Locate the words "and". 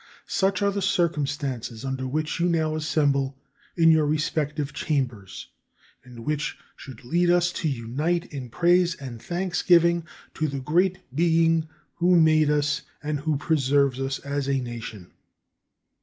6.03-6.21, 8.95-9.21, 13.03-13.19